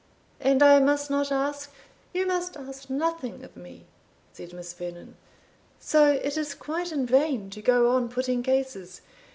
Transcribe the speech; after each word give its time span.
And 0.39 0.63
I 0.63 0.79
must 0.79 1.11
not 1.11 1.31
ask" 1.31 1.71
"You 2.11 2.25
must 2.25 2.57
ask 2.57 2.89
nothing 2.89 3.43
of 3.43 3.55
me," 3.55 3.85
said 4.33 4.51
Miss 4.51 4.73
Vernon; 4.73 5.15
"so 5.79 6.13
it 6.13 6.35
is 6.39 6.55
quite 6.55 6.91
in 6.91 7.05
vain 7.05 7.51
to 7.51 7.61
go 7.61 7.91
on 7.91 8.09
putting 8.09 8.41
cases. 8.41 9.01